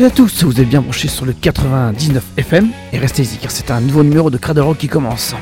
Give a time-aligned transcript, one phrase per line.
[0.00, 3.50] Salut à tous, vous êtes bien branchés sur le 99 FM et restez y car
[3.50, 5.34] c'est un nouveau numéro de Cradle Rock qui commence.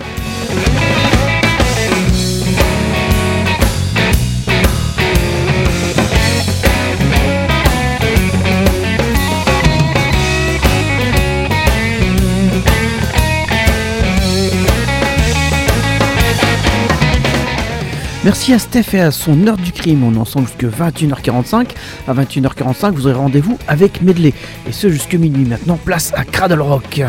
[18.29, 20.05] Merci à Steph et à son heure du crime.
[20.05, 21.69] On est ensemble jusqu'à 21h45.
[22.07, 24.35] À 21h45, vous aurez rendez-vous avec Medley.
[24.69, 25.47] Et ce jusque minuit.
[25.47, 27.01] Maintenant, place à Cradle Rock.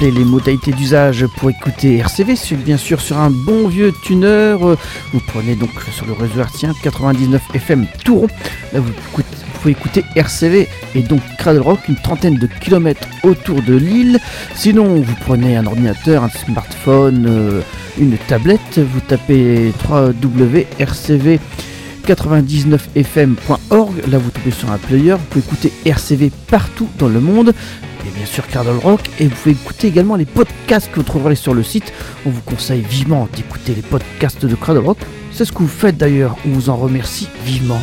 [0.00, 4.54] Les modalités d'usage pour écouter RCV, c'est bien sûr sur un bon vieux tuner.
[4.58, 8.28] Vous prenez donc sur le réseau artien 99 FM Touron.
[8.72, 8.92] Là, vous,
[9.60, 14.20] pouvez écouter RCV et donc Cradle Rock une trentaine de kilomètres autour de l'île.
[14.54, 17.60] Sinon, vous prenez un ordinateur, un smartphone, euh,
[17.98, 21.38] une tablette, vous tapez www.rcv
[22.06, 23.92] 99fm.org.
[24.08, 25.12] Là, vous tombez sur un player.
[25.12, 27.52] Vous pouvez écouter RCV partout dans le monde.
[28.18, 29.00] Bien sûr, Cardle Rock.
[29.20, 31.92] Et vous pouvez écouter également les podcasts que vous trouverez sur le site.
[32.26, 34.98] On vous conseille vivement d'écouter les podcasts de Cradle Rock.
[35.30, 36.36] C'est ce que vous faites d'ailleurs.
[36.44, 37.80] On vous en remercie vivement.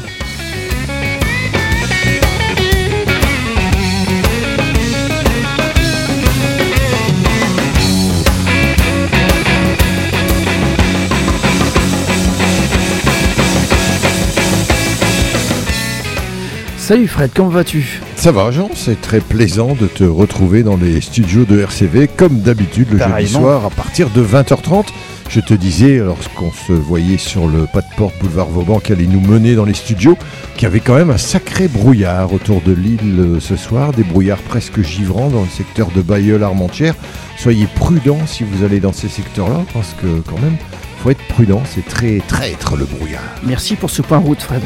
[16.85, 17.99] Salut Fred, comment vas-tu?
[18.15, 22.41] Ça va Jean, c'est très plaisant de te retrouver dans les studios de RCV comme
[22.41, 24.85] d'habitude le jeudi soir à partir de 20h30.
[25.27, 29.07] Je te disais lorsqu'on se voyait sur le pas de porte boulevard Vauban qui allait
[29.07, 30.15] nous mener dans les studios,
[30.53, 34.03] qu'il y avait quand même un sacré brouillard autour de l'île euh, ce soir, des
[34.03, 36.93] brouillards presque givrants dans le secteur de Bayeul-Armentières.
[37.35, 40.57] Soyez prudents si vous allez dans ces secteurs-là parce que quand même,
[41.01, 43.23] faut être prudent, c'est très traître le brouillard.
[43.43, 44.61] Merci pour ce point route Fred.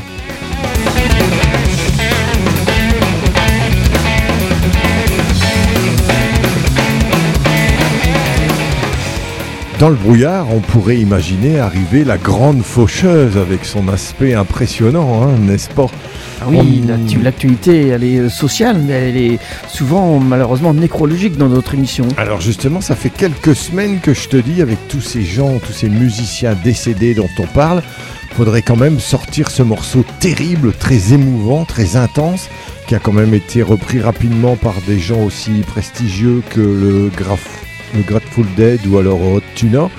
[9.80, 15.38] Dans le brouillard, on pourrait imaginer arriver la grande faucheuse avec son aspect impressionnant, hein,
[15.40, 15.86] n'est-ce pas?
[16.42, 21.48] Ah oui, On- l'actualité elle est euh, sociale, mais elle est souvent malheureusement nécrologique dans
[21.48, 22.06] notre émission.
[22.18, 25.72] Alors justement, ça fait quelques semaines que je te dis, avec tous ces gens, tous
[25.72, 27.82] ces musiciens décédés dont on parle,
[28.36, 32.50] faudrait quand même sortir ce morceau terrible, très émouvant, très intense,
[32.86, 37.10] qui a quand même été repris rapidement par des gens aussi prestigieux que le, le
[38.08, 39.90] Grateful Dead ou alors Hot Tuna,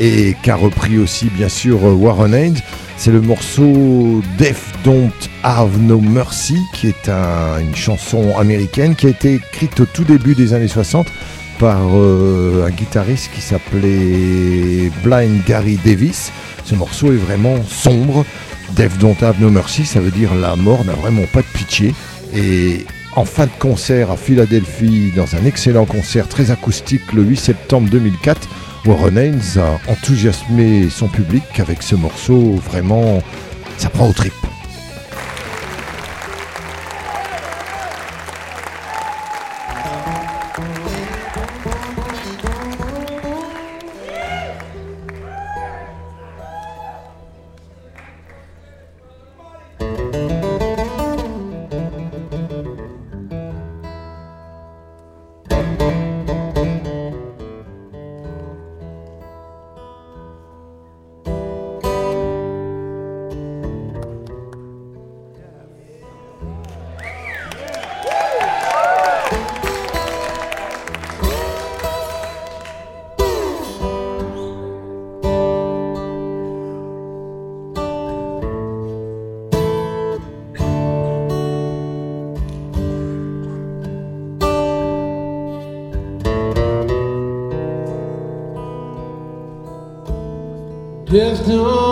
[0.00, 2.58] et qui a repris aussi bien sûr euh, Warren Haynes.
[2.98, 5.10] C'est le morceau Death Don't
[5.42, 10.04] Have No Mercy, qui est un- une chanson américaine qui a été écrite au tout
[10.04, 11.06] début des années 60
[11.58, 16.32] par euh, un guitariste qui s'appelait Blind Gary Davis.
[16.64, 18.24] Ce morceau est vraiment sombre.
[18.74, 21.94] Death Don't Have No Mercy, ça veut dire la mort n'a vraiment pas de pitié.
[22.34, 22.84] Et
[23.16, 27.88] en fin de concert à Philadelphie, dans un excellent concert très acoustique le 8 septembre
[27.90, 28.48] 2004,
[28.84, 33.22] Warren Haynes a enthousiasmé son public avec ce morceau vraiment,
[33.78, 34.34] ça prend au trip.
[91.16, 91.85] Death don't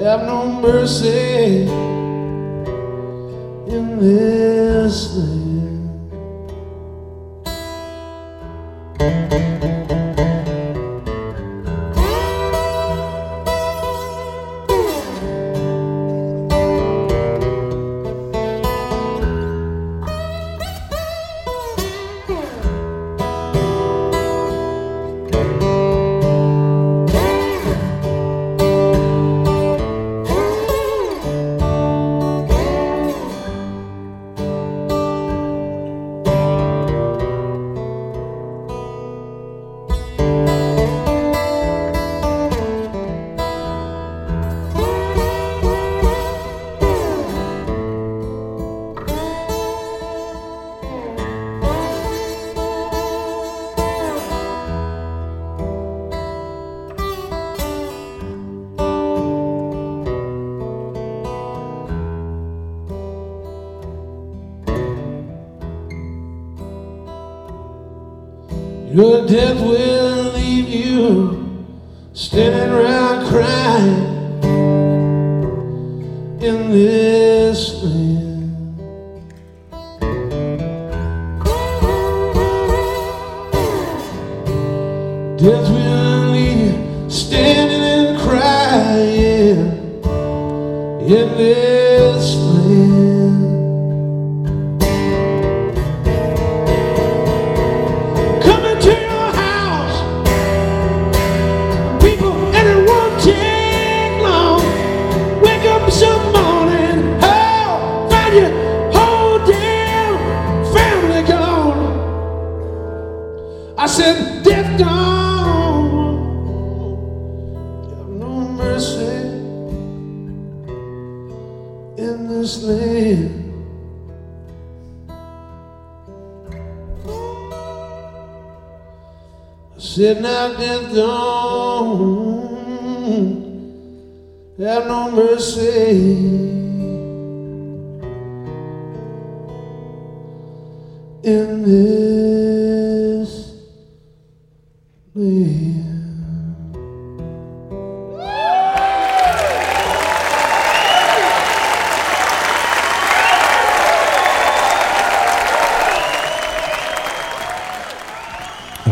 [0.00, 1.62] have no mercy
[3.66, 5.67] in this land.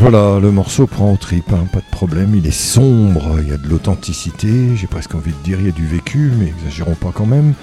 [0.09, 2.37] Voilà, le morceau prend au trip, hein, pas de problème.
[2.37, 5.69] Il est sombre, il y a de l'authenticité, j'ai presque envie de dire il y
[5.69, 7.55] a du vécu, mais exagérons pas quand même.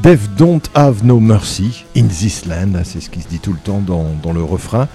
[0.00, 3.52] Death don't have no mercy in this land, hein, c'est ce qui se dit tout
[3.52, 4.86] le temps dans, le refrain.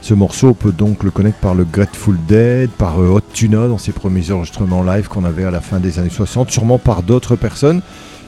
[0.00, 3.76] Ce morceau, peut donc le connaître par le Grateful Dead, par euh, Hot Tuna dans
[3.76, 7.36] ses premiers enregistrements live qu'on avait à la fin des années 60, sûrement par d'autres
[7.36, 7.82] personnes.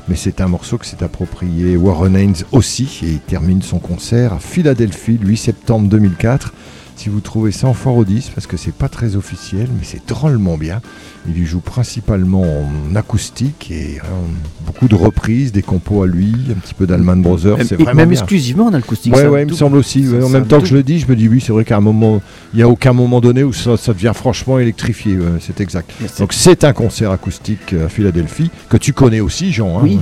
[0.06, 4.35] Mais c'est un morceau que s'est approprié Warren Haynes aussi, et il termine son concert
[4.35, 6.52] à Philadelphie le 8 septembre 2004.
[6.98, 9.84] Si vous trouvez ça en fort au 10, parce que c'est pas très officiel, mais
[9.84, 10.80] c'est drôlement bien.
[11.28, 14.26] Il y joue principalement en acoustique et hein,
[14.66, 17.58] beaucoup de reprises, des compos à lui, un petit peu d'Allman Brothers.
[17.64, 18.18] C'est vraiment même bien.
[18.18, 19.14] exclusivement en acoustique.
[19.14, 20.08] Ouais, ça, ouais, il me semble aussi.
[20.08, 20.24] ouais.
[20.24, 21.76] En même me temps que je le dis, je me dis oui, c'est vrai qu'à
[21.76, 22.20] un moment,
[22.52, 25.16] il n'y a aucun moment donné où ça, ça devient franchement électrifié.
[25.18, 25.92] ouais, c'est exact.
[26.18, 29.78] Donc c'est un concert acoustique euh, à Philadelphie que tu connais aussi, Jean.
[29.78, 30.00] hein, Oui.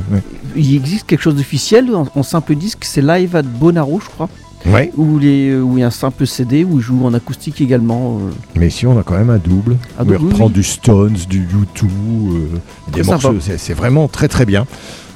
[0.57, 4.31] Il existe quelque chose d'officiel en, en simple disque, c'est Live at Bonnaroo, je crois,
[4.65, 4.91] Ouais.
[4.97, 7.61] où, les, euh, où il y a un simple CD où il joue en acoustique
[7.61, 8.19] également.
[8.21, 9.77] euh, Mais ici, on a quand même un double.
[9.99, 10.53] Un où il double, reprend oui.
[10.53, 12.49] du Stones, du U2, euh,
[12.93, 13.29] des sympa.
[13.29, 13.41] morceaux.
[13.57, 14.67] C'est, vraiment très très bien.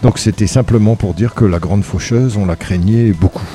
[0.02, 3.46] Donc c'était simplement pour dire que la grande faucheuse, on la craignait beaucoup.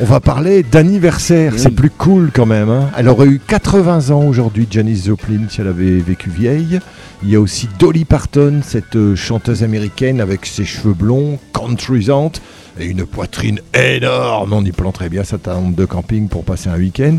[0.00, 1.60] On va parler d'anniversaire, Oui.
[1.60, 2.70] c'est plus cool quand même.
[2.70, 2.90] hein.
[2.96, 6.80] Elle aurait eu 80 ans aujourd'hui, Janis Joplin, si elle avait vécu vieille.
[7.22, 12.40] Il y a aussi Dolly Parton, cette chanteuse américaine avec ses cheveux blonds, countrysante,
[12.78, 14.52] et une poitrine énorme.
[14.52, 17.18] On y planterait bien sa tente de camping pour passer un week-end.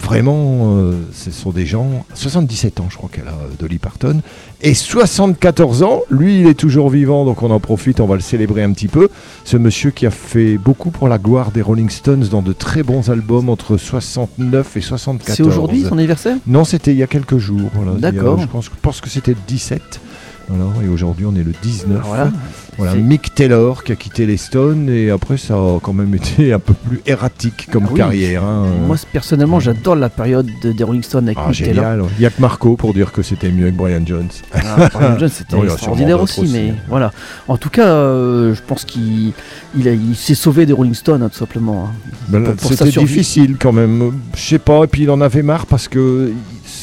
[0.00, 2.04] Vraiment, euh, ce sont des gens.
[2.14, 4.20] 77 ans, je crois qu'elle a, euh, Dolly Parton.
[4.62, 8.20] Et 74 ans, lui, il est toujours vivant, donc on en profite, on va le
[8.20, 9.08] célébrer un petit peu.
[9.44, 12.82] Ce monsieur qui a fait beaucoup pour la gloire des Rolling Stones dans de très
[12.82, 15.36] bons albums entre 69 et 74.
[15.36, 16.36] C'est aujourd'hui son anniversaire?
[16.46, 17.70] Non, c'était il y a quelques jours.
[17.74, 17.92] voilà.
[17.98, 18.38] D'accord.
[18.40, 20.00] Je pense, que c'était le 17.
[20.48, 22.02] Voilà, et aujourd'hui, on est le 19.
[22.04, 22.30] Voilà.
[22.78, 26.52] Voilà, Mick Taylor qui a quitté les Stones et après ça a quand même été
[26.52, 27.98] un peu plus erratique comme Ah oui.
[27.98, 28.44] carrière.
[28.44, 28.66] hein.
[28.86, 32.06] Moi, personnellement, j'adore la période de- des Rolling Stones avec ah, Mick Taylor.
[32.18, 34.28] Il n'y a que Marco pour dire que c'était mieux que Brian Jones.
[34.52, 36.78] Ah, Brian Jones, c'était extraordinaire aussi, d'autres mais aussi.
[36.88, 37.12] voilà.
[37.48, 39.32] En tout cas, euh, je pense qu'il
[39.76, 41.86] il a- il s'est sauvé des Rolling Stones, hein, tout simplement.
[41.88, 41.94] hein.
[42.28, 44.12] Ben C'était difficile quand même.
[44.34, 46.30] Je sais pas, et puis il en avait marre parce que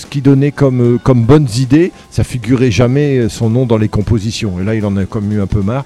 [0.01, 3.77] ce qu'il donnait comme, euh, comme bonnes idées, ça figurait jamais euh, son nom dans
[3.77, 4.59] les compositions.
[4.59, 5.85] Et là, il en a comme eu un peu marre.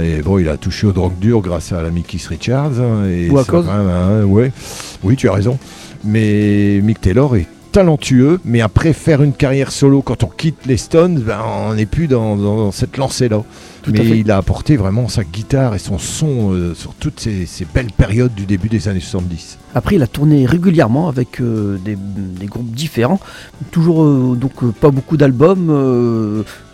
[0.00, 2.80] Et bon, il a touché aux drogues dures grâce à l'ami Keith Richards.
[2.80, 3.66] hein, et Ou à cause.
[3.68, 4.52] hein, ouais.
[5.02, 5.58] Oui, tu as raison.
[6.04, 10.76] Mais Mick Taylor est talentueux, mais après faire une carrière solo, quand on quitte les
[10.76, 13.42] Stones, ben, on n'est plus dans, dans cette lancée-là.
[13.86, 17.46] Tout Mais il a apporté vraiment sa guitare et son son euh, sur toutes ces,
[17.46, 19.58] ces belles périodes du début des années 70.
[19.76, 23.20] Après, il a tourné régulièrement avec euh, des, des groupes différents.
[23.70, 25.66] Toujours, euh, donc, pas beaucoup d'albums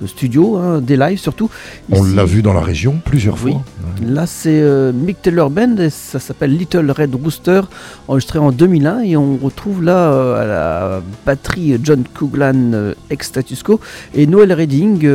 [0.01, 1.51] de studio, hein, des lives surtout.
[1.91, 3.53] On l'a vu dans la région plusieurs Oui.
[3.53, 3.63] fois.
[4.07, 4.63] Là, c'est
[4.95, 7.61] Mick Taylor Band, et ça s'appelle Little Red Rooster,
[8.09, 13.63] enregistré en 2001, et on retrouve là à la batterie John Coughlan euh, ex Status
[13.63, 13.81] Quo
[14.15, 15.07] et Noel Redding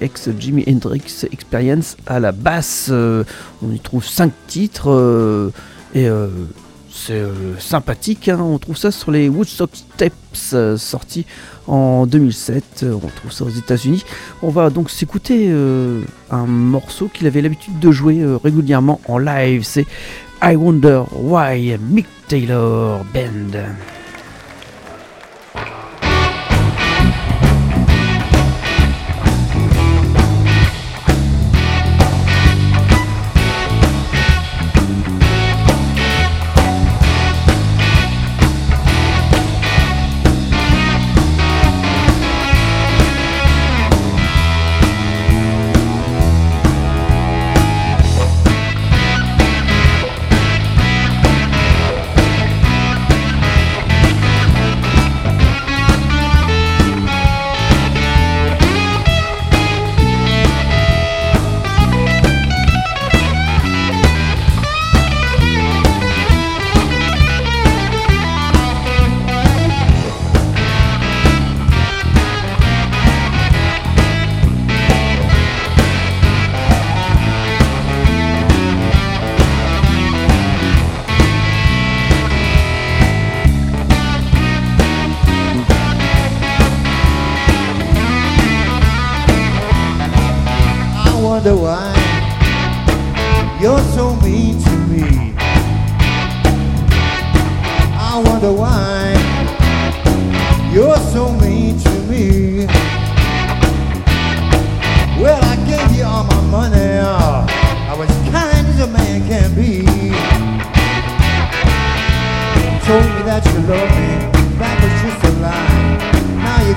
[0.00, 1.26] ex Jimi Hendrix
[2.06, 2.88] À la basse.
[2.90, 3.24] euh,
[3.62, 5.50] on y trouve cinq titres euh,
[5.94, 6.28] et euh,
[6.90, 7.22] c'est
[7.58, 8.28] sympathique.
[8.28, 9.70] hein, on trouve ça sur les Woodstock
[10.52, 11.26] euh, sortis
[11.66, 12.82] en 2007.
[12.82, 14.04] euh, on trouve ça aux États-Unis.
[14.42, 15.50] On va donc s'écouter
[16.30, 19.62] un morceau qu'il avait l'habitude de jouer régulièrement en live.
[19.64, 19.86] C'est
[20.42, 23.58] I Wonder Why Mick Taylor Band.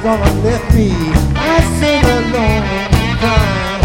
[0.03, 0.91] Gonna let me.
[1.35, 3.79] I sit alone and cry.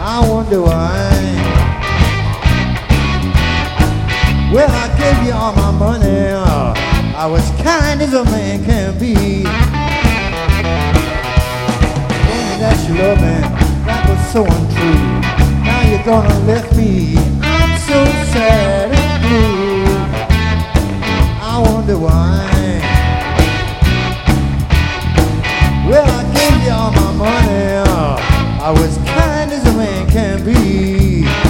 [0.00, 1.10] I wonder why.
[4.52, 6.32] Well, I gave you all my money.
[7.14, 9.14] I was kind as a man can be.
[9.14, 9.44] Me
[12.58, 13.38] that you love me.
[13.86, 15.04] That was so untrue.
[15.62, 17.16] Now you're gonna let me.
[17.42, 19.86] I'm so sad and blue.
[21.40, 22.47] I wonder why.
[26.38, 27.64] Gave you all my money.
[27.74, 28.16] Uh,
[28.62, 31.47] I was kind as a man can be.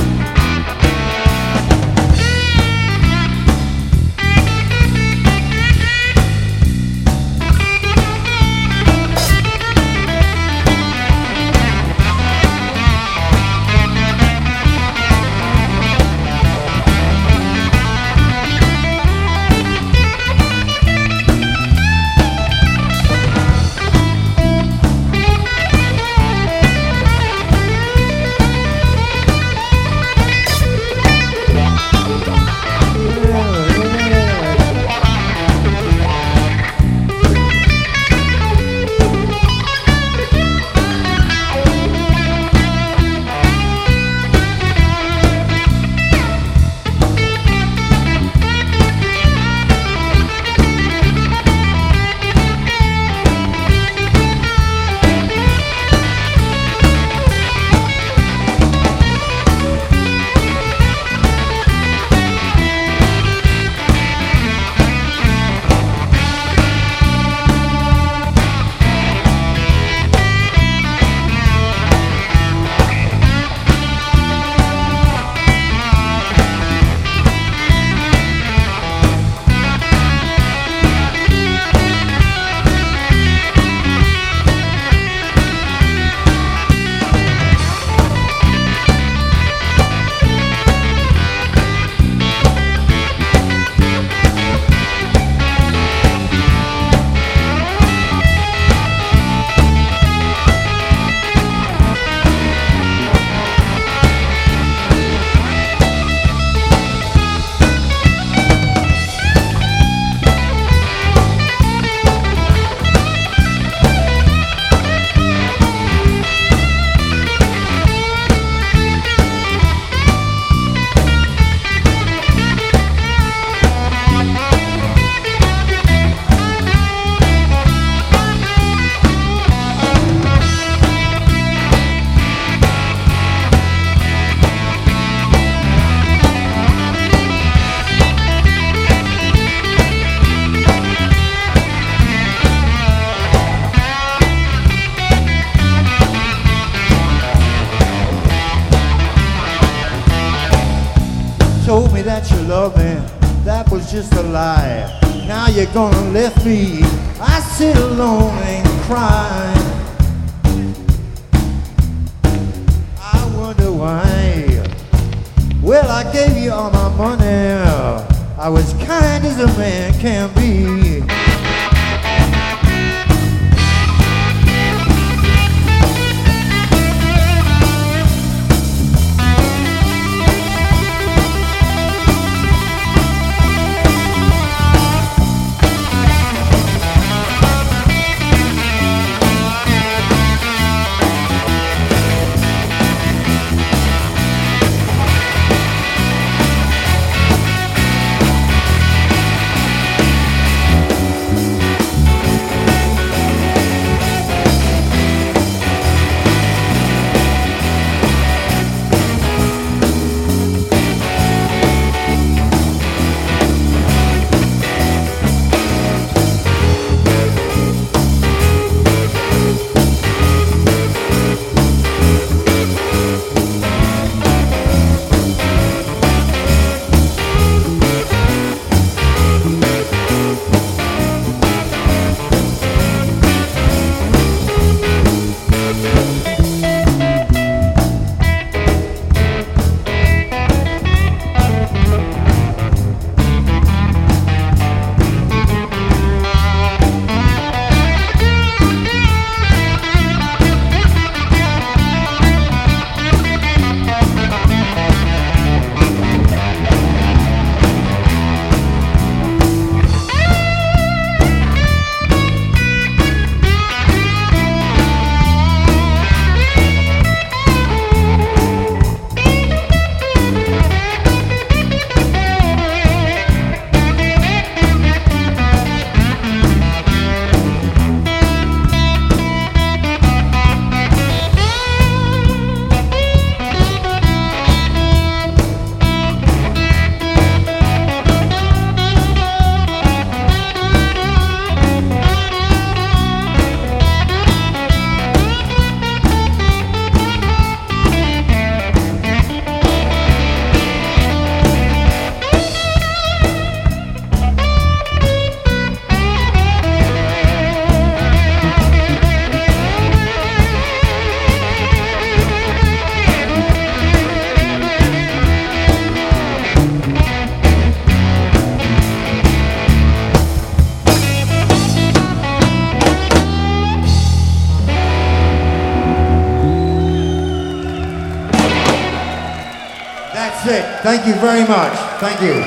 [330.99, 331.75] Thank you very much.
[332.01, 332.43] Thank you.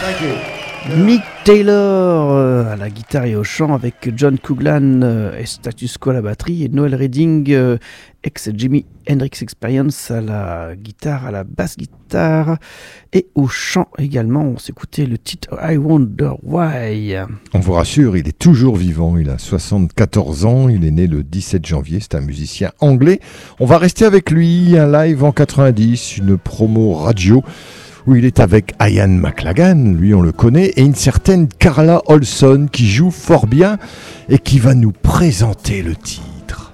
[0.00, 1.04] Thank you.
[1.04, 5.98] Mick Taylor euh, à la guitare et au chant avec John Couglan euh, et Status
[5.98, 7.76] Quo à la batterie et Noel Redding euh,
[8.24, 12.56] ex Jimi Hendrix Experience à la guitare, à la basse guitare
[13.12, 14.42] et au chant également.
[14.42, 17.16] On s'écoutait le titre I Wonder Why.
[17.52, 19.18] On vous rassure, il est toujours vivant.
[19.18, 20.68] Il a 74 ans.
[20.70, 21.98] Il est né le 17 janvier.
[22.00, 23.20] C'est un musicien anglais.
[23.60, 24.78] On va rester avec lui.
[24.78, 27.42] Un live en 90, une promo radio
[28.06, 32.68] où il est avec Ian McLagan, lui on le connaît, et une certaine Carla Olson
[32.70, 33.78] qui joue fort bien
[34.28, 36.72] et qui va nous présenter le titre.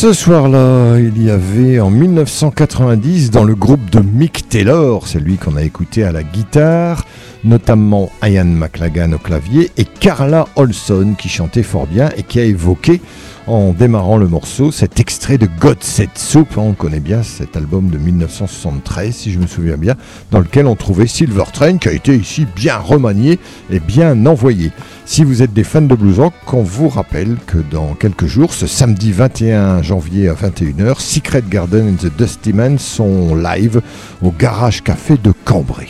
[0.00, 5.38] Ce soir-là, il y avait en 1990 dans le groupe de Mick Taylor, c'est lui
[5.38, 7.04] qu'on a écouté à la guitare,
[7.44, 12.44] notamment Ian McLagan au clavier et Carla Olson qui chantait fort bien et qui a
[12.44, 13.00] évoqué
[13.48, 17.88] en démarrant le morceau cet extrait de God Set Soup, on connaît bien cet album
[17.88, 19.94] de 1973 si je me souviens bien,
[20.30, 23.38] dans lequel on trouvait Silver Train qui a été ici bien remanié
[23.70, 24.70] et bien envoyé.
[25.06, 28.52] Si vous êtes des fans de blues rock, on vous rappelle que dans quelques jours,
[28.52, 33.80] ce samedi 21 janvier à 21h, Secret Garden and the Dusty Man sont live
[34.22, 35.88] au Garage Café de Cambrai.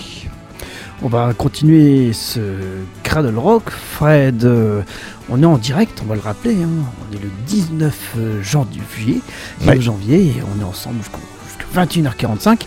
[1.02, 2.40] On va continuer ce
[3.04, 3.70] cradle rock.
[3.70, 4.82] Fred, euh,
[5.30, 6.54] on est en direct, on va le rappeler.
[6.56, 6.68] hein.
[7.10, 9.20] On est le 19 janvier,
[9.66, 9.80] Ouais.
[9.80, 12.66] janvier et on est ensemble jusqu'au jusqu'à 21h45.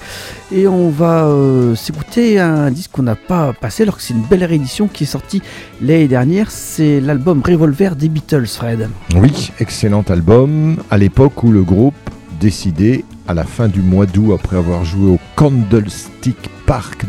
[0.54, 4.24] Et on va euh, s'écouter un disque qu'on n'a pas passé alors que c'est une
[4.24, 5.41] belle réédition qui est sortie
[5.82, 6.52] l'année dernière.
[6.52, 8.88] C'est l'album Revolver des Beatles, Fred.
[9.15, 10.78] Oui, excellent album.
[10.89, 11.96] À l'époque où le groupe
[12.39, 16.38] décidait, à la fin du mois d'août, après avoir joué au Candlestick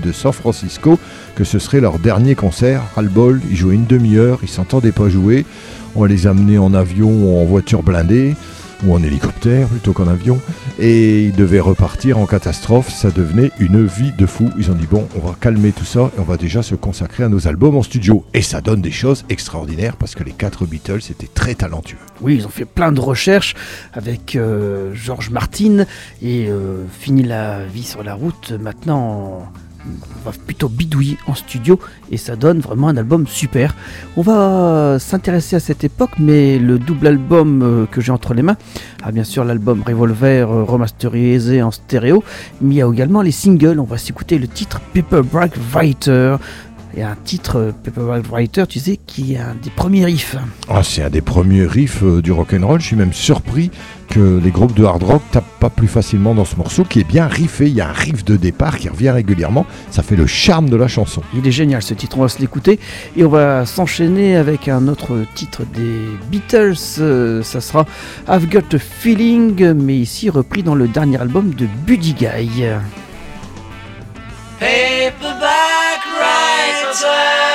[0.02, 0.98] De San Francisco,
[1.36, 2.82] que ce serait leur dernier concert.
[2.98, 5.46] Ils jouaient une demi-heure, ils s'entendaient pas jouer.
[5.94, 8.34] On les amenait en avion ou en voiture blindée,
[8.84, 10.40] ou en hélicoptère plutôt qu'en avion.
[10.78, 12.90] Et ils devaient repartir en catastrophe.
[12.90, 14.50] Ça devenait une vie de fou.
[14.58, 17.24] Ils ont dit bon, on va calmer tout ça et on va déjà se consacrer
[17.24, 18.24] à nos albums en studio.
[18.34, 21.98] Et ça donne des choses extraordinaires parce que les quatre Beatles étaient très talentueux.
[22.20, 23.54] Oui, ils ont fait plein de recherches
[23.92, 25.84] avec euh, George Martin
[26.22, 28.52] et euh, fini la vie sur la route.
[28.52, 29.50] Maintenant,
[29.86, 31.78] on va plutôt bidouiller en studio
[32.10, 33.74] et ça donne vraiment un album super.
[34.16, 38.42] On va s'intéresser à cette époque, mais le double album euh, que j'ai entre les
[38.42, 38.56] mains,
[39.02, 42.22] ah bien sûr l'album Revolver euh, remasterisé en stéréo,
[42.60, 43.80] mais il y a également les singles.
[43.80, 46.36] On va s'écouter le titre Paperback Writer.
[46.96, 50.36] Et un titre euh, Paperback Writer, tu sais, qui est un des premiers riffs.
[50.68, 52.80] Ah, c'est un des premiers riffs euh, du rock'n'roll.
[52.80, 53.70] Je suis même surpris
[54.10, 57.04] que les groupes de hard rock tapent pas plus facilement dans ce morceau qui est
[57.04, 57.66] bien riffé.
[57.66, 59.64] Il y a un riff de départ qui revient régulièrement.
[59.90, 61.22] Ça fait le charme de la chanson.
[61.34, 62.78] Il est génial ce titre, on va se l'écouter
[63.16, 66.00] et on va s'enchaîner avec un autre titre des
[66.30, 67.86] Beatles, euh, ça sera
[68.28, 72.64] I've Got a Feeling, mais ici repris dans le dernier album de Buddy Guy.
[74.58, 75.91] Paperback
[76.92, 77.51] You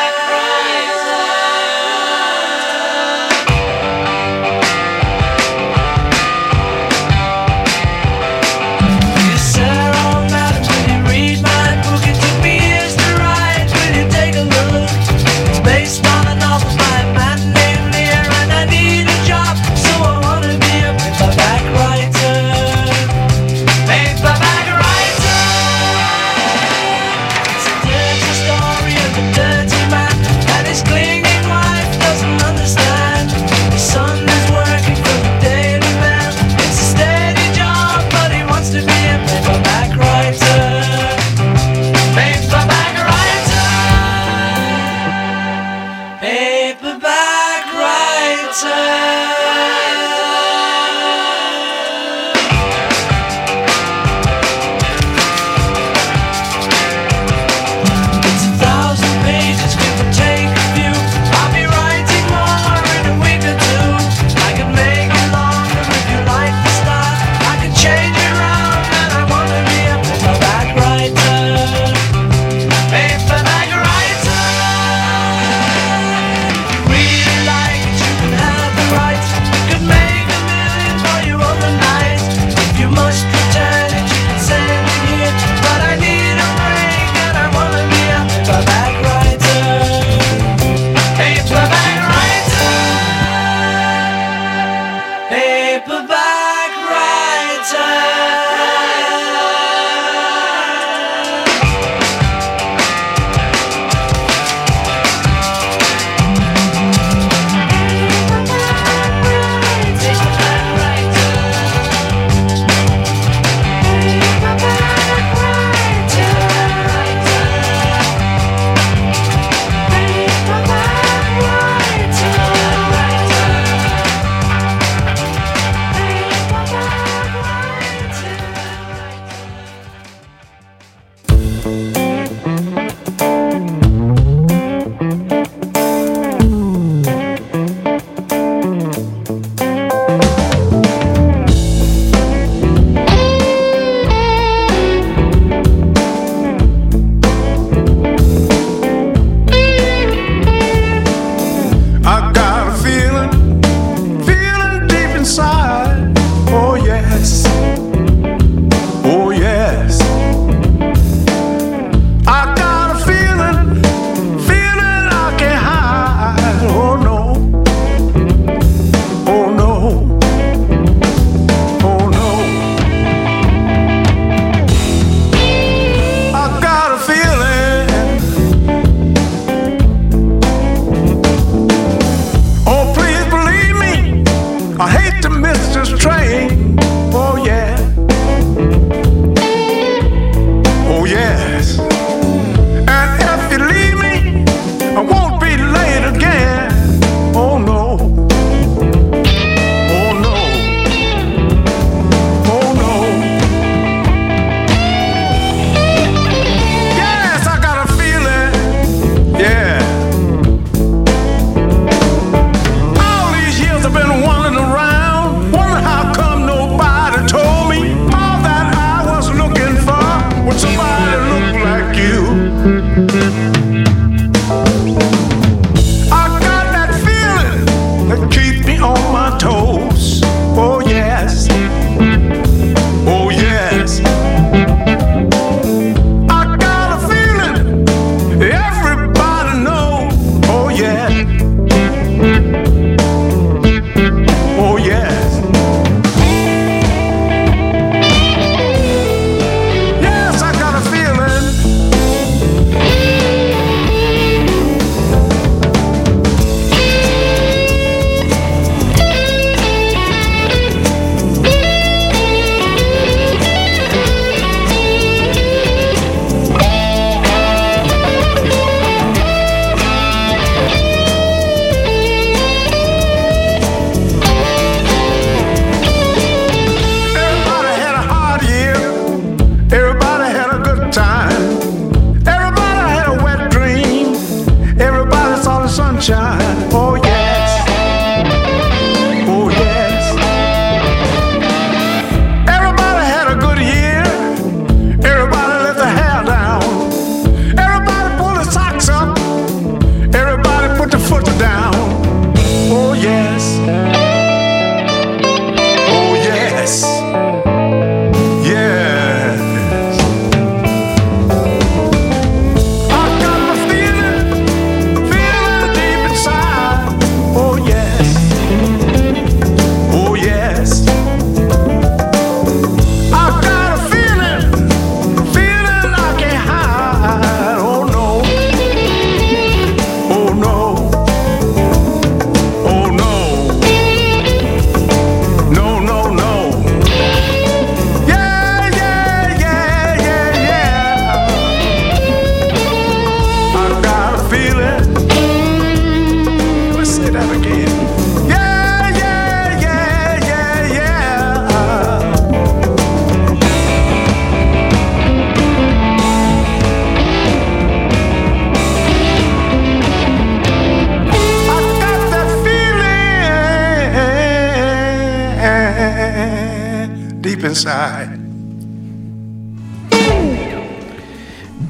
[367.44, 368.20] inside.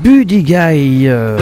[0.04, 1.08] Buddy Guy.
[1.08, 1.38] euh,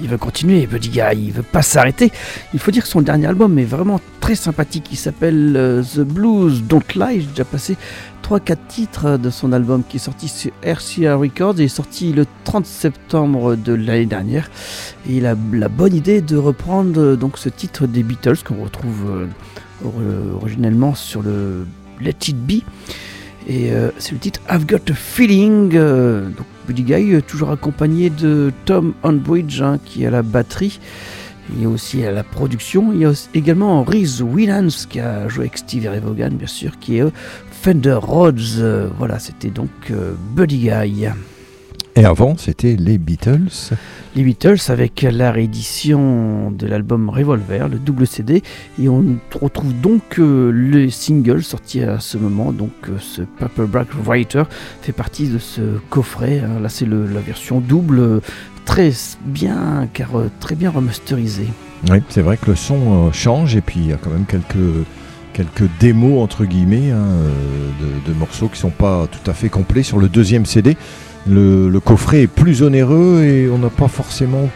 [0.00, 2.12] Il veut continuer, Buddy Guy, il veut pas s'arrêter.
[2.52, 4.88] Il faut dire que son dernier album est vraiment très sympathique.
[4.90, 7.22] Il s'appelle euh, The Blues Don't Lie.
[7.22, 7.76] J'ai déjà passé
[8.22, 12.26] 3-4 titres de son album qui est sorti sur RCA Records et est sorti le
[12.44, 14.50] 30 septembre de l'année dernière.
[15.08, 18.62] Et il a la bonne idée de reprendre euh, donc ce titre des Beatles qu'on
[18.62, 19.26] retrouve euh,
[20.40, 21.66] originellement sur le
[22.00, 22.62] Let It Be.
[23.46, 25.72] Et euh, c'est le titre I've Got a Feeling.
[25.74, 30.22] euh, donc Buddy Guy, euh, toujours accompagné de Tom Unbridge hein, qui est à la
[30.22, 30.80] batterie
[31.60, 32.92] et aussi à la production.
[32.92, 36.78] Il y a également Reese Williams qui a joué avec Steve Ray Vaughan, bien sûr,
[36.78, 37.10] qui est euh,
[37.50, 38.40] Fender Rhodes.
[38.58, 41.08] Euh, voilà, c'était donc euh, Buddy Guy.
[41.96, 43.70] Et avant, c'était les Beatles.
[44.16, 48.42] Les Beatles avec la réédition de l'album Revolver, le double CD,
[48.82, 53.88] et on retrouve donc euh, le single sorti à ce moment, donc euh, ce Paperback
[54.04, 54.42] Writer
[54.82, 56.40] fait partie de ce coffret.
[56.40, 56.60] hein.
[56.60, 58.20] Là, c'est la version double, euh,
[58.64, 58.92] très
[59.24, 61.48] bien, car très bien remasterisée.
[61.90, 64.86] Oui, c'est vrai que le son change et puis il y a quand même quelques,
[65.32, 67.04] quelques démos entre guillemets hein,
[67.80, 70.76] de, de morceaux qui sont pas tout à fait complets sur le deuxième CD.
[71.26, 74.48] Le, le coffret est plus onéreux et on n'a pas forcément.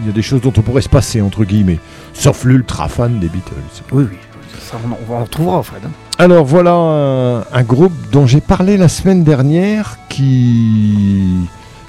[0.00, 1.78] Il y a des choses dont on pourrait se passer entre guillemets,
[2.12, 3.52] sauf l'ultra fan des Beatles.
[3.92, 4.16] Oui, oui,
[4.58, 4.76] ça,
[5.08, 5.80] on, en- retrouvera, Fred.
[5.86, 5.90] hein.
[6.18, 11.24] Alors voilà un, un groupe dont j'ai parlé la semaine dernière qui,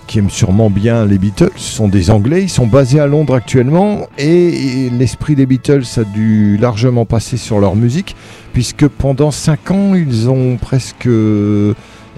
[0.08, 1.52] qui aime sûrement bien les Beatles.
[1.58, 6.04] Ce sont des Anglais, ils sont basés à Londres actuellement et, l'esprit des Beatles a
[6.06, 8.16] dû largement passer sur leur musique
[8.54, 11.08] puisque pendant 5 ans ils ont presque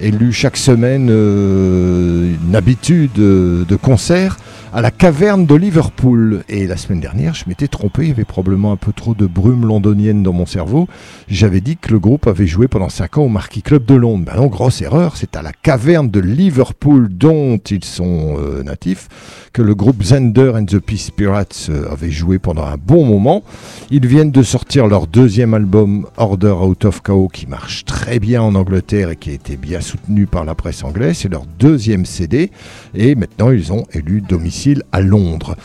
[0.02, 4.38] élu chaque semaine euh, une habitude euh, de concert
[4.74, 6.44] à la caverne de Liverpool.
[6.50, 9.28] Et la semaine dernière, je m'étais trompé, il y avait probablement un peu trop de
[9.28, 10.88] brume londonienne dans mon cerveau.
[11.28, 14.26] J'avais dit que le groupe avait joué pendant 5 ans au Marquis Club de Londres.
[14.26, 19.10] Ben non, grosse erreur, c'est à la caverne de Liverpool dont ils sont euh, natifs
[19.54, 23.44] que le groupe Zender and the Peace Pirates euh, avait joué pendant un bon moment.
[23.92, 28.42] Ils viennent de sortir leur deuxième album Order Out of Chaos qui marche très bien
[28.42, 31.18] en Angleterre et qui a été bien soutenu par la presse anglaise.
[31.20, 32.50] C'est leur deuxième CD
[32.96, 35.56] et maintenant ils ont élu domicile à Londres.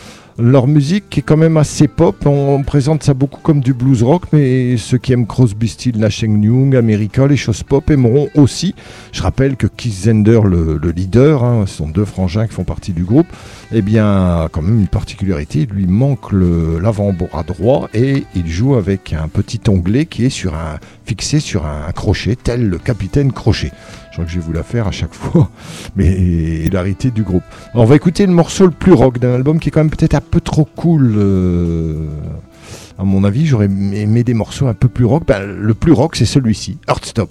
[0.41, 4.23] Leur musique est quand même assez pop, on, présente ça beaucoup comme du blues rock,
[4.33, 8.77] mais ceux qui aiment Crosby, Still, Nash Young, America, les choses pop aimeront aussi.
[9.11, 12.63] Je rappelle que Keith Zender, le, le leader, hein, ce sont deux frangins qui font
[12.63, 13.27] partie du groupe,
[13.73, 19.13] eh bien, quand même une particularité, il lui manque l'avant-bras droit et il joue avec
[19.15, 23.73] un petit onglet qui est sur un, fixé sur un crochet, tel le capitaine Crochet.
[24.25, 25.51] Que je vais vous la faire à chaque fois,
[25.97, 27.43] mais hilarité du groupe.
[27.75, 30.15] On va écouter le morceau le plus rock d'un album qui est quand même peut-être
[30.15, 31.15] un peu trop cool.
[31.17, 32.09] euh,
[32.99, 35.23] à mon avis, j'aurais aimé des morceaux un peu plus rock.
[35.27, 37.31] Ben, le plus rock, c'est celui-ci, Heartstop.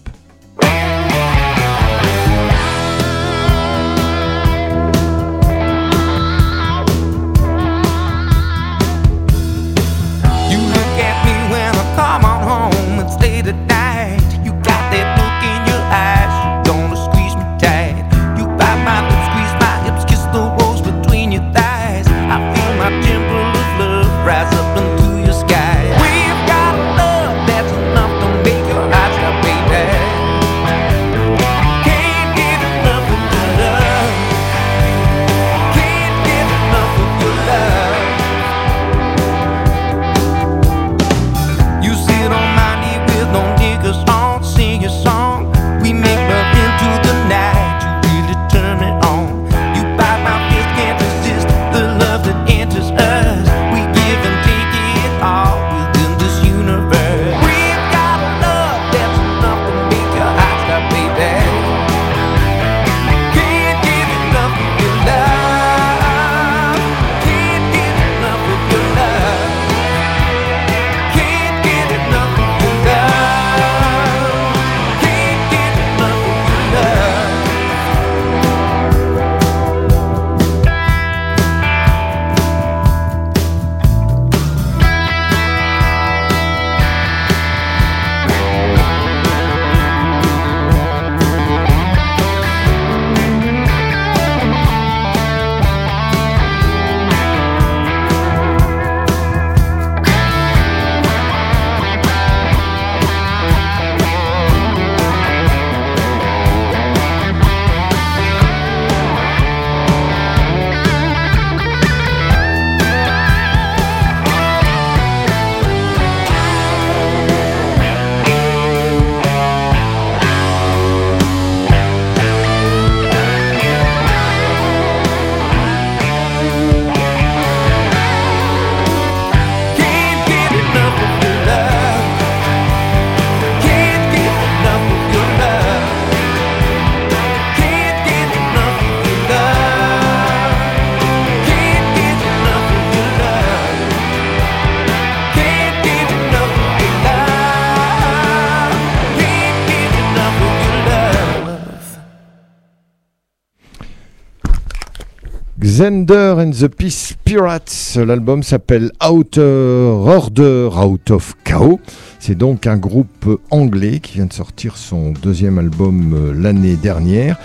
[155.88, 157.96] Xander and the Peace Pirates.
[157.96, 161.80] L'album s'appelle Outer Order Out of Chaos.
[162.20, 167.38] C'est donc un groupe anglais qui vient de sortir son deuxième album euh, l'année dernière.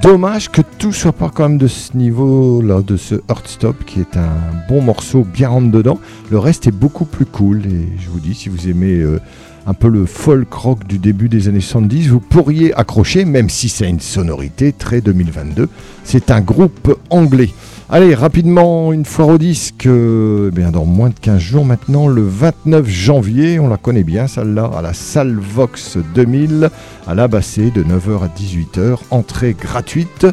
[0.00, 4.16] Dommage que tout soit pas quand même de ce niveau-là, de ce Heartstop, qui est
[4.16, 4.36] un
[4.68, 5.98] bon morceau bien rentre dedans.
[6.30, 7.66] Le reste est beaucoup plus cool.
[7.66, 9.18] Et je vous dis, si vous aimez euh,
[9.66, 13.68] un peu le folk rock du début des années 70, vous pourriez accrocher, même si
[13.68, 15.68] c'est une sonorité très 2022.
[16.04, 17.50] C'est un groupe anglais.
[17.90, 22.06] Allez, rapidement, une foire au disque, euh, eh bien dans moins de 15 jours maintenant,
[22.06, 26.68] le 29 janvier, on la connaît bien celle-là, à la salle Vox 2000,
[27.06, 30.26] à la Bassée, de 9h à 18h, entrée gratuite.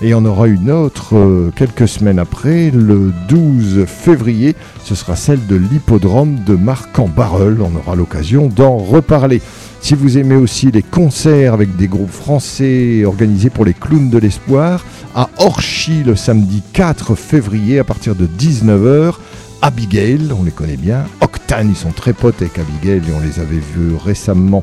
[0.00, 5.46] Et on aura une autre euh, quelques semaines après, le 12 février, ce sera celle
[5.46, 7.60] de l'hippodrome de Marc-en-Barreul.
[7.60, 9.42] On aura l'occasion d'en reparler.
[9.82, 14.18] Si vous aimez aussi les concerts avec des groupes français organisés pour les clowns de
[14.18, 19.14] l'espoir, à Orchy le samedi 4 février à partir de 19h,
[19.60, 23.40] Abigail, on les connaît bien, Octane, ils sont très potes avec Abigail et on les
[23.40, 24.62] avait vus récemment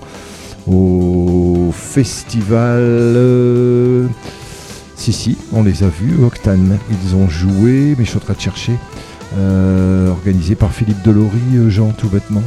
[0.68, 2.80] au festival...
[2.80, 4.08] euh,
[4.96, 6.78] Si, si, on les a vus, Octane.
[6.92, 8.74] Ils ont joué, mais je suis en train de chercher,
[9.38, 12.44] euh, organisé par Philippe Delory, euh, Jean, tout bêtement.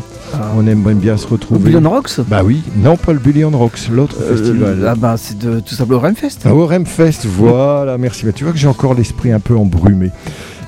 [0.57, 1.71] On aimerait bien se retrouver.
[1.73, 4.87] Billion Rocks Bah oui, non pas le Billion Rocks, l'autre Euh, festival.
[4.89, 6.39] Ah bah c'est de tout simplement Remfest.
[6.45, 8.25] Ah, au Remfest, voilà, merci.
[8.25, 10.11] Bah, tu vois que j'ai encore l'esprit un peu embrumé.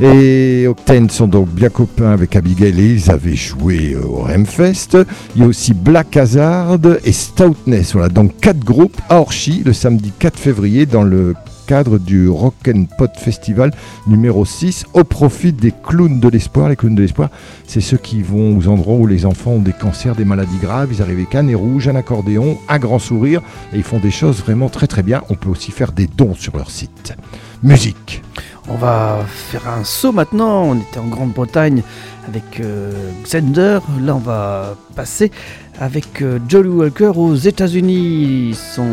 [0.00, 4.98] Et Octane sont donc bien copains avec Abigail et ils avaient joué euh, au Remfest.
[5.36, 7.92] Il y a aussi Black Hazard et Stoutness.
[7.92, 11.34] Voilà, donc quatre groupes à Orchy le samedi 4 février dans le
[11.66, 13.70] cadre du Rock and Pot Festival
[14.06, 16.68] numéro 6 au profit des clowns de l'espoir.
[16.68, 17.30] Les clowns de l'espoir,
[17.66, 20.90] c'est ceux qui vont aux endroits où les enfants ont des cancers, des maladies graves.
[20.92, 23.42] Ils arrivent avec un nez rouge, un accordéon, un grand sourire
[23.72, 25.22] et ils font des choses vraiment très très bien.
[25.30, 27.14] On peut aussi faire des dons sur leur site.
[27.62, 28.22] Musique.
[28.68, 30.64] On va faire un saut maintenant.
[30.64, 31.82] On était en Grande-Bretagne
[32.26, 33.78] avec euh, Xander.
[34.00, 35.30] Là, on va passer
[35.78, 38.56] avec euh, Jolly Walker aux États-Unis.
[38.74, 38.86] Son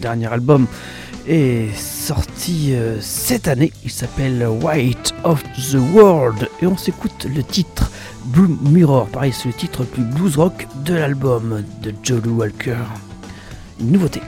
[0.00, 0.66] dernier album
[1.28, 3.72] est sorti euh, cette année.
[3.84, 6.48] Il s'appelle White of the World.
[6.62, 7.90] Et on s'écoute le titre
[8.26, 9.06] Blue Mirror.
[9.08, 12.76] Pareil, c'est le titre le plus blues rock de l'album de Jolly Walker.
[13.80, 14.20] Une nouveauté.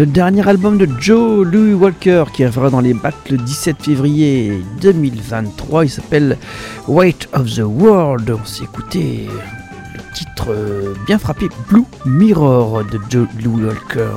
[0.00, 4.62] Le dernier album de Joe Louis Walker qui arrivera dans les bacs le 17 février
[4.80, 5.84] 2023.
[5.84, 6.38] Il s'appelle
[6.88, 8.30] Weight of the World.
[8.30, 9.28] On s'est écouté
[9.94, 14.08] le titre euh, bien frappé Blue Mirror de Joe Louis Walker.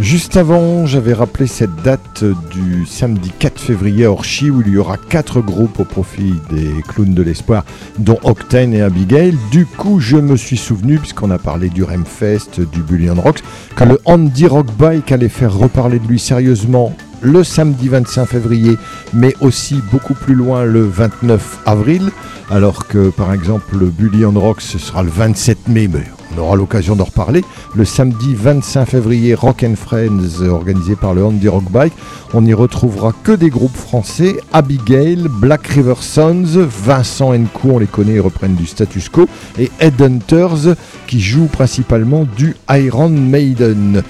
[0.00, 2.22] Juste avant, j'avais rappelé cette date
[2.52, 6.82] du samedi 4 février à Orchy où il y aura quatre groupes au profit des
[6.86, 7.64] clowns de l'espoir,
[7.98, 9.36] dont Octane et Abigail.
[9.50, 13.42] Du coup, je me suis souvenu, puisqu'on a parlé du Remfest, du Bullion Rocks,
[13.74, 18.76] que le Andy Rock Bike allait faire reparler de lui sérieusement le samedi 25 février,
[19.12, 22.10] mais aussi beaucoup plus loin le 29 avril,
[22.50, 26.04] alors que par exemple le Bullion Rocks ce sera le 27 mai, mais
[26.34, 27.42] on aura l'occasion d'en reparler.
[27.74, 31.92] Le samedi 25 février, Rock and Friends, organisé par le Andy Rock Bike.
[32.34, 37.86] On n'y retrouvera que des groupes français, Abigail, Black River Sons, Vincent Co, on les
[37.86, 39.26] connaît, ils reprennent du status quo,
[39.58, 44.02] et Headhunters, qui jouent principalement du Iron Maiden.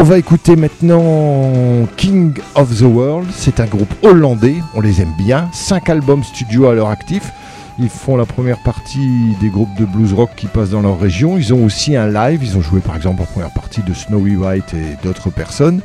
[0.00, 3.26] On va écouter maintenant King of the World.
[3.34, 5.48] C'est un groupe hollandais, on les aime bien.
[5.52, 7.32] 5 albums studio à leur actif.
[7.80, 9.08] Ils font la première partie
[9.40, 11.36] des groupes de blues rock qui passent dans leur région.
[11.36, 12.40] Ils ont aussi un live.
[12.44, 15.80] Ils ont joué par exemple en première partie de Snowy White et d'autres personnes.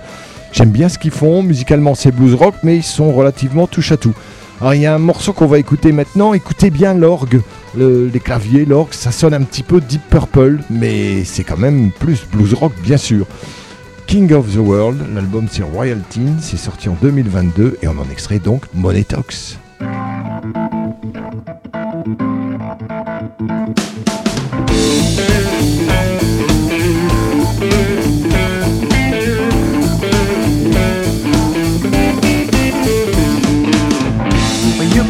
[0.52, 1.42] J'aime bien ce qu'ils font.
[1.42, 4.14] Musicalement, c'est blues rock, mais ils sont relativement touche à tout.
[4.62, 6.34] Alors, il y a un morceau qu'on va écouter maintenant.
[6.36, 7.42] Écoutez bien l'orgue,
[7.76, 8.94] le- les claviers, l'orgue.
[8.94, 12.98] Ça sonne un petit peu Deep Purple, mais c'est quand même plus blues rock, bien
[12.98, 13.26] sûr.
[14.08, 18.10] King of the World, l'album c'est Royal Teen, c'est sorti en 2022 et on en
[18.12, 18.64] extrait donc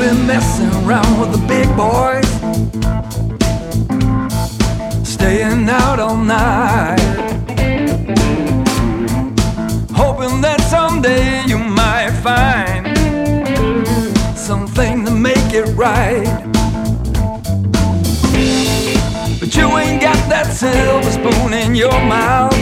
[0.04, 0.74] been messing
[5.04, 7.03] staying out all night,
[15.84, 16.24] right.
[19.40, 22.54] But you ain't got that silver spoon in your mouth,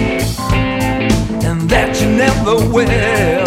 [1.43, 3.45] and that you never will.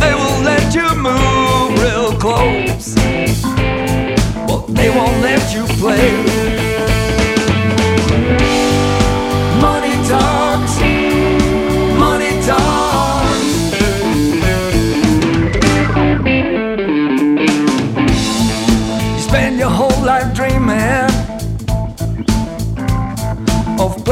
[0.00, 2.94] They will let you move real close,
[4.46, 6.55] but they won't let you play.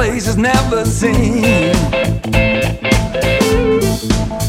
[0.07, 1.73] Places never seen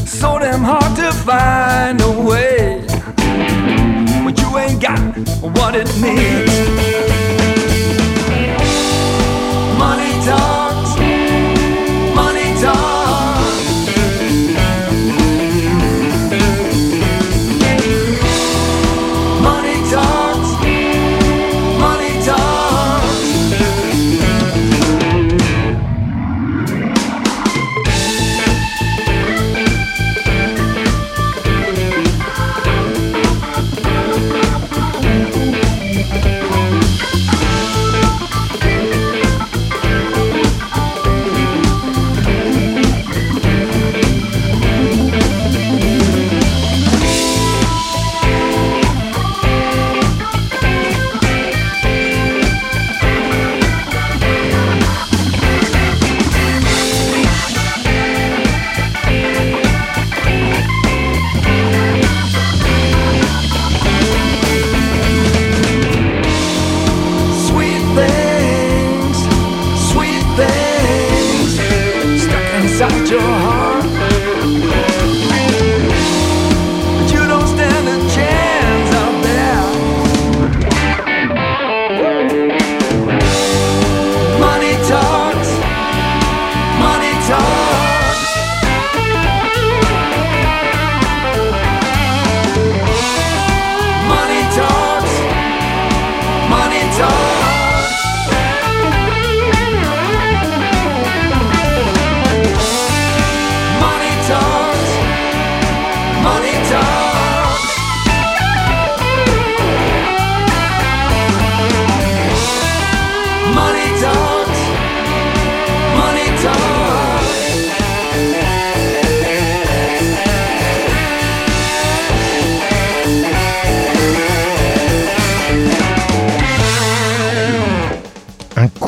[0.04, 2.84] so damn hard to find a way.
[4.22, 5.00] But you ain't got
[5.56, 7.05] what it needs.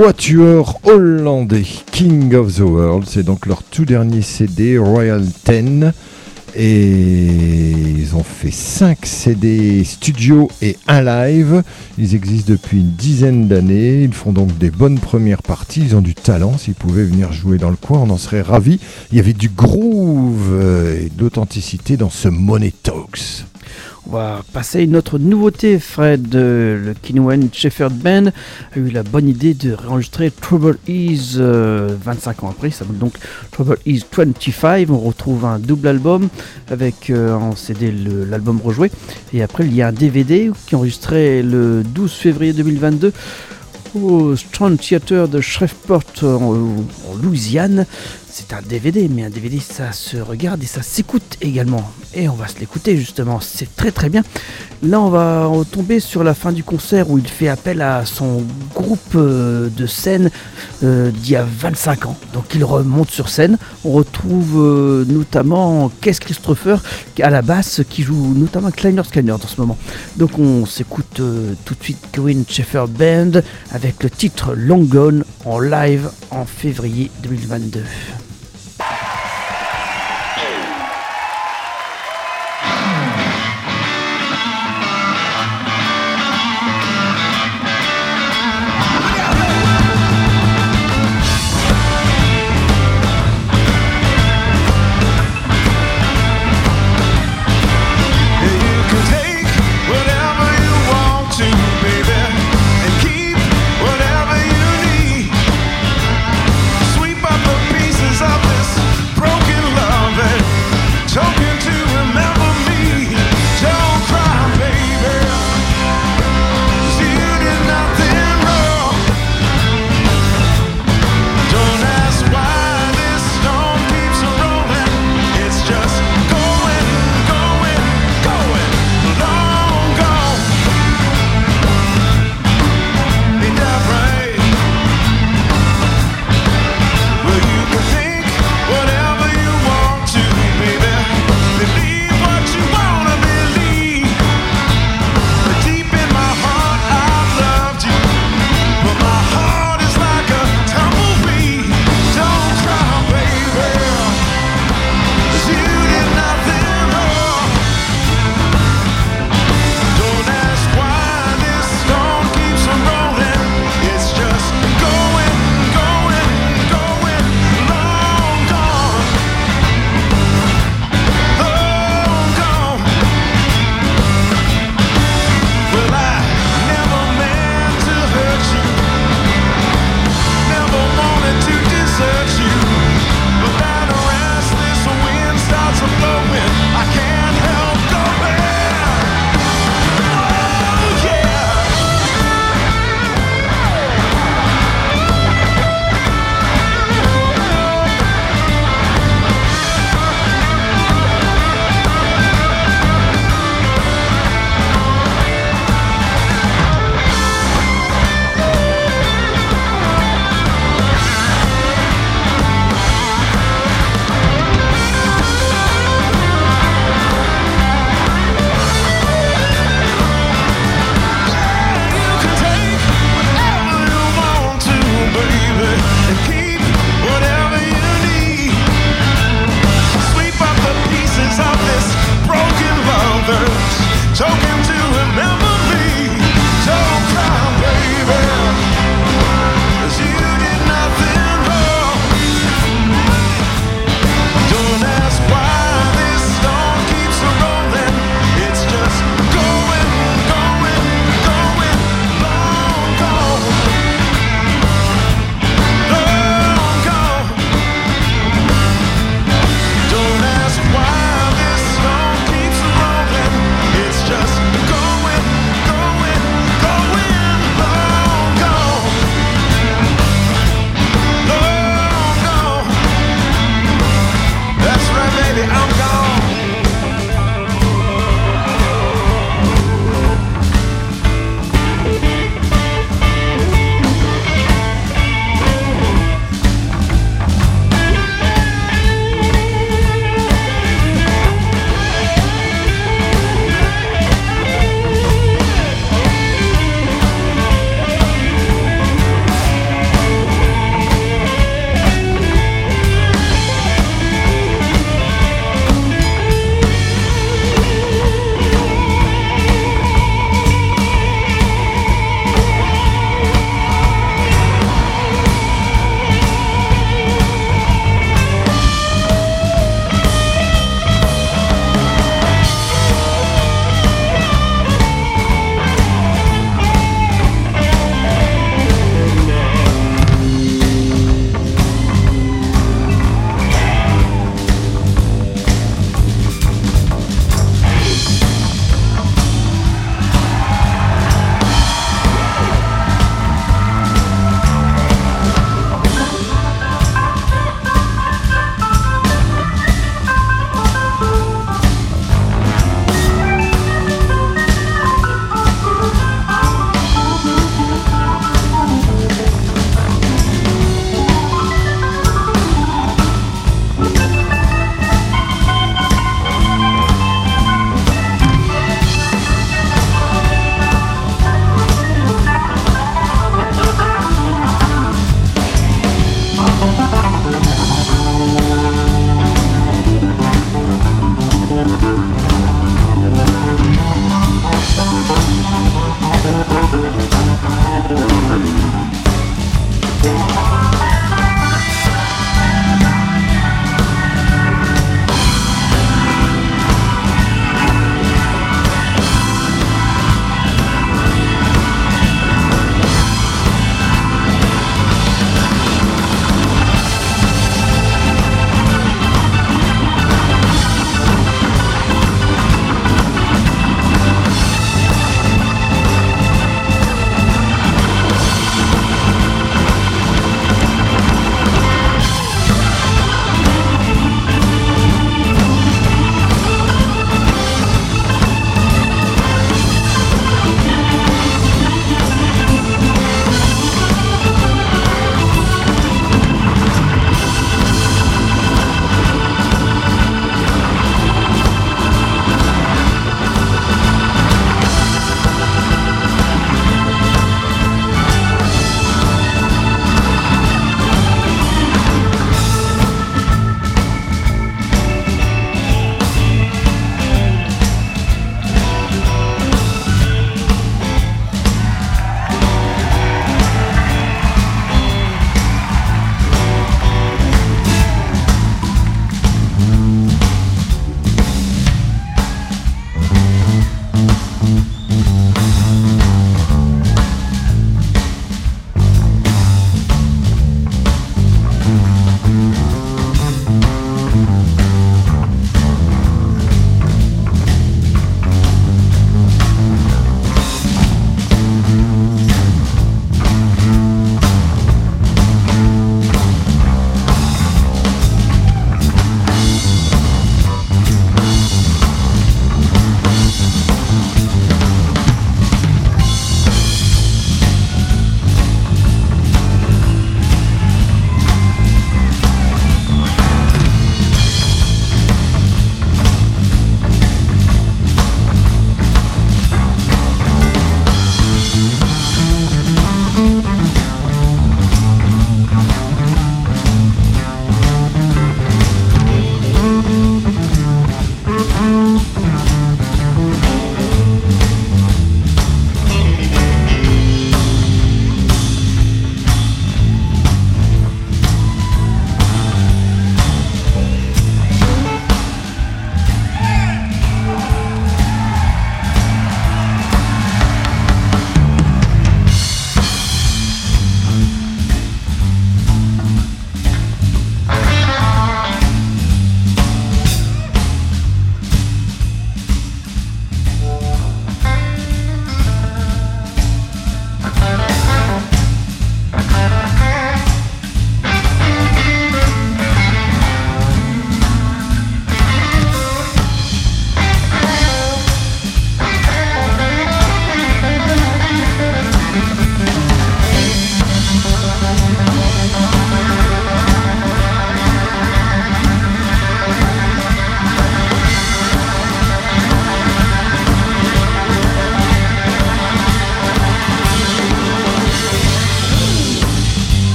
[0.00, 3.04] Quatuor hollandais King of the World.
[3.06, 5.92] C'est donc leur tout dernier CD, Royal 10.
[6.56, 7.26] Et
[7.98, 11.62] ils ont fait 5 CD studio et un live.
[11.98, 14.04] Ils existent depuis une dizaine d'années.
[14.04, 15.82] Ils font donc des bonnes premières parties.
[15.84, 16.56] Ils ont du talent.
[16.56, 18.80] S'ils pouvaient venir jouer dans le coin, on en serait ravis.
[19.12, 22.72] Il y avait du groove euh, et de l'authenticité dans ce Money.
[24.12, 25.78] On va passer une autre nouveauté.
[25.78, 28.32] Fred, euh, le Kinwan Shepherd Band,
[28.74, 32.70] a eu la bonne idée de réenregistrer Trouble Is euh, 25 ans après.
[32.70, 33.12] Ça s'appelle donc
[33.52, 34.90] Trouble Is 25.
[34.90, 36.28] On retrouve un double album
[36.70, 37.92] avec euh, en CD
[38.28, 38.90] l'album rejoué.
[39.32, 43.12] Et après, il y a un DVD qui est enregistré le 12 février 2022
[43.94, 46.74] au Strand Theater de Shreveport en
[47.22, 47.86] Louisiane.
[48.32, 51.90] C'est un DVD, mais un DVD ça se regarde et ça s'écoute également.
[52.14, 54.22] Et on va se l'écouter justement, c'est très très bien.
[54.82, 58.44] Là on va tomber sur la fin du concert où il fait appel à son
[58.72, 60.30] groupe euh, de scène
[60.84, 62.16] euh, d'il y a 25 ans.
[62.32, 63.58] Donc il remonte sur scène.
[63.84, 66.82] On retrouve euh, notamment Keith Christopher
[67.20, 69.76] à la basse qui joue notamment Kleiner Scanner dans ce moment.
[70.16, 71.20] Donc on s'écoute
[71.64, 73.40] tout de suite Cohen Schaeffer Band
[73.72, 77.82] avec le titre Long Gone en live en février 2022.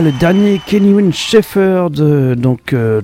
[0.00, 2.00] Le dernier Kenny Wynne Shepherd,
[2.34, 3.00] donc euh,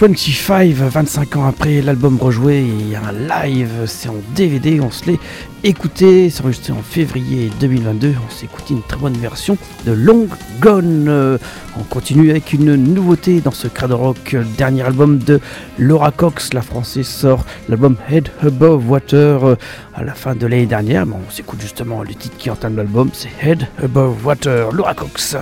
[0.00, 4.92] 25, 25 ans après l'album rejoué, il y a un live, c'est en DVD, on
[4.92, 5.18] se l'est
[5.64, 10.28] écouté, c'est enregistré en février 2022, on s'est écouté une très bonne version de Long
[10.60, 11.06] Gone.
[11.08, 11.36] Euh,
[11.76, 15.40] on continue avec une nouveauté dans ce crade rock, dernier album de
[15.78, 19.56] Laura Cox, la française sort l'album Head Above Water euh,
[19.96, 23.30] à la fin de l'année dernière, on s'écoute justement le titre qui entame l'album, c'est
[23.42, 25.36] Head Above Water, Laura Cox.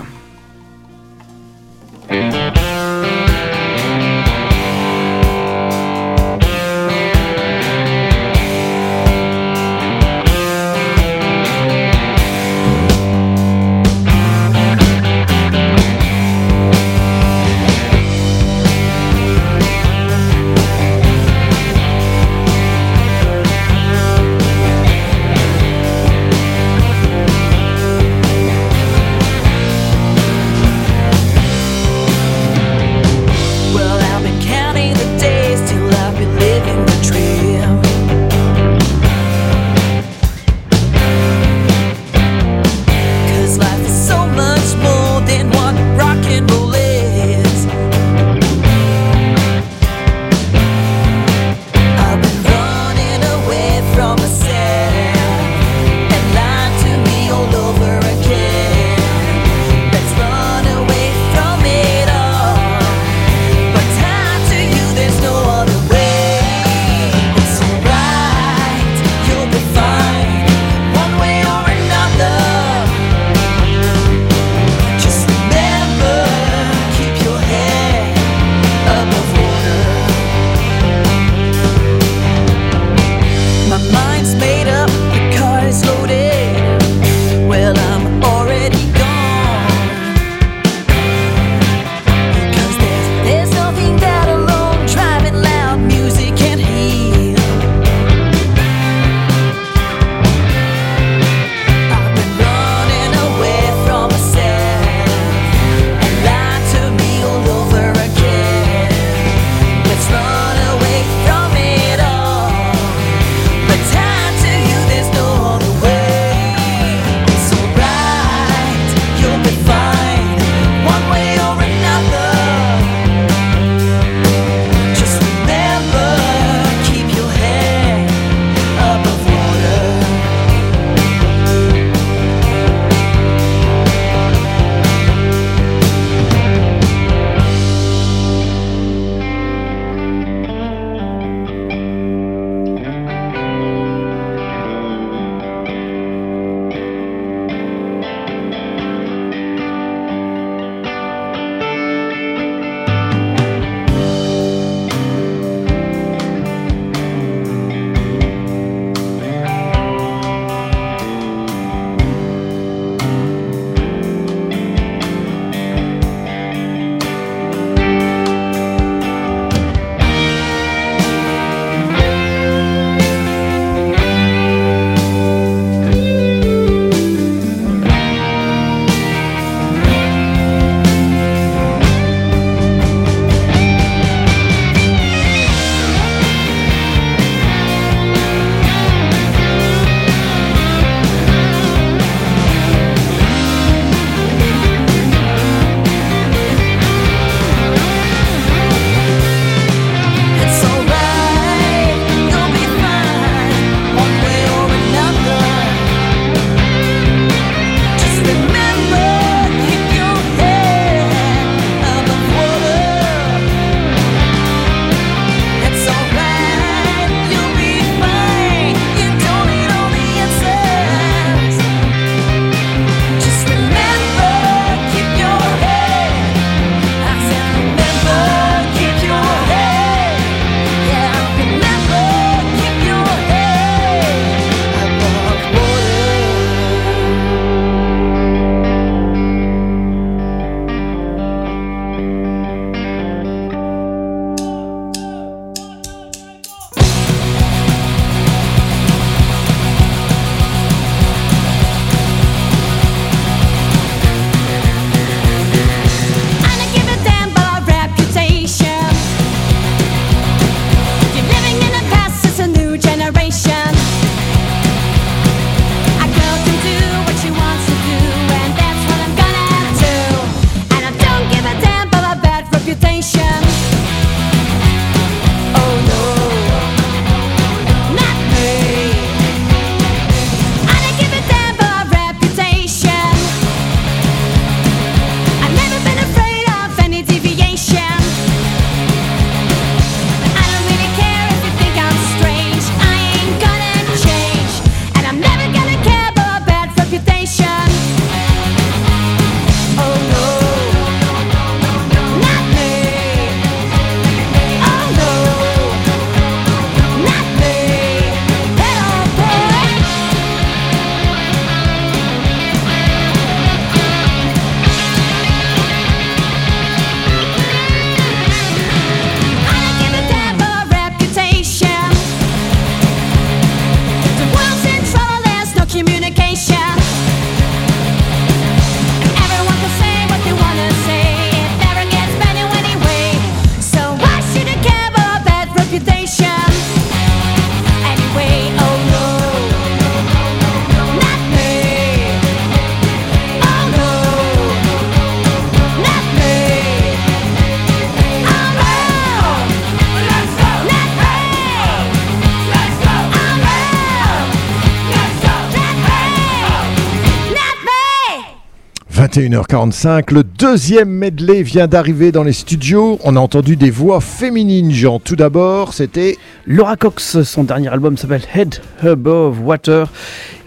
[359.17, 362.99] 21h45, le deuxième medley vient d'arriver dans les studios.
[363.03, 364.99] On a entendu des voix féminines, Jean.
[364.99, 369.91] Tout d'abord, c'était Laura Cox, son dernier album s'appelle Head Above Water.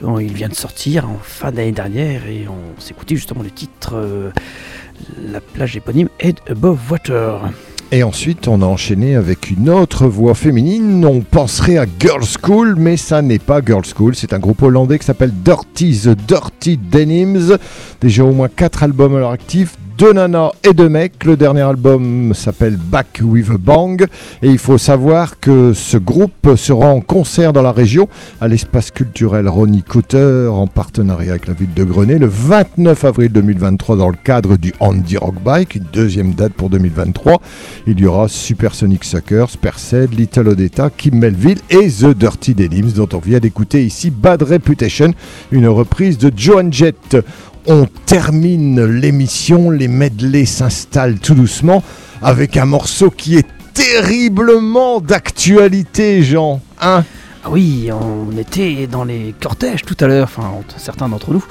[0.03, 4.29] Il vient de sortir en fin d'année dernière et on s'écoutait justement le titre, euh,
[5.19, 7.49] la plage éponyme Head Above Water.
[7.91, 11.03] Et ensuite, on a enchaîné avec une autre voix féminine.
[11.05, 14.15] On penserait à Girl School, mais ça n'est pas Girl School.
[14.15, 17.57] C'est un groupe hollandais qui s'appelle Dirty The Dirty Denims.
[17.99, 19.75] Déjà au moins 4 albums à leur actif.
[19.99, 21.25] Deux nanas et deux mecs.
[21.25, 24.07] Le dernier album s'appelle Back with a Bang.
[24.41, 28.07] Et il faut savoir que ce groupe sera en concert dans la région
[28.39, 33.29] à l'espace culturel Ronnie Cotter en partenariat avec la ville de Grenay le 29 avril
[33.33, 37.41] 2023 dans le cadre du Andy Rock Bike, une deuxième date pour 2023.
[37.85, 43.09] Il y aura Supersonic Suckers, Perced, Little Odetta, Kim Melville et The Dirty Denims dont
[43.11, 45.11] on vient d'écouter ici Bad Reputation,
[45.51, 47.17] une reprise de Joan Jett.
[47.67, 51.83] On termine l'émission, les medleys s'installent tout doucement
[52.21, 56.61] avec un morceau qui est terriblement d'actualité, Jean.
[56.81, 57.03] Hein?
[57.43, 61.43] Ah oui, on était dans les cortèges tout à l'heure, enfin certains d'entre nous,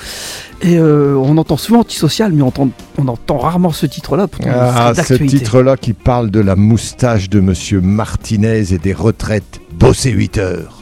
[0.60, 2.68] et euh, on entend souvent antisocial, mais on entend,
[2.98, 4.26] on entend rarement ce titre-là.
[4.47, 10.10] Ah, ce titre-là qui parle de la moustache de Monsieur Martinez et des retraites bosser
[10.10, 10.77] 8 heures.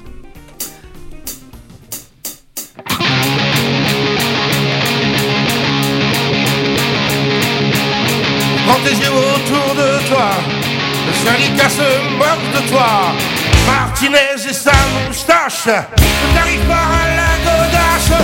[8.67, 10.31] Prends autour de toi,
[11.07, 13.13] le syndicat se moque de toi.
[13.67, 14.73] Martinez et sa
[15.07, 18.16] moustache ne t'arrivent pas à la godache.